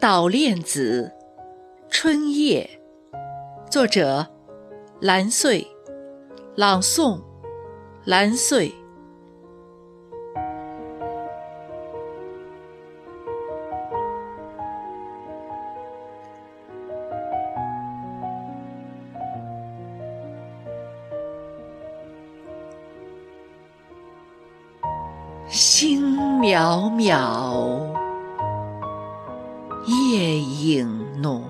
[0.00, 1.12] 捣练子·
[1.90, 2.70] 春夜，
[3.70, 4.26] 作者
[4.98, 5.66] 蓝穗，
[6.56, 7.20] 朗诵
[8.06, 8.74] 蓝穗。
[25.50, 26.00] 星
[26.38, 27.99] 渺渺，
[29.90, 31.42] 夜影浓。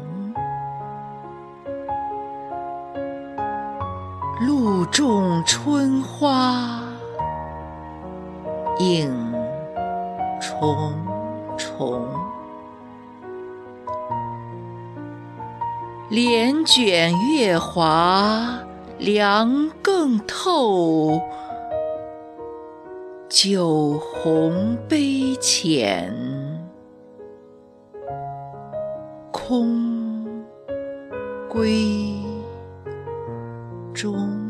[4.40, 6.80] 露重春花，
[8.78, 9.12] 影
[10.40, 10.94] 重
[11.58, 12.02] 重。
[16.08, 18.58] 帘卷月华，
[18.96, 21.20] 凉更透。
[23.28, 26.10] 酒红杯浅，
[29.50, 30.24] 空
[31.48, 32.22] 归
[33.92, 34.49] 中。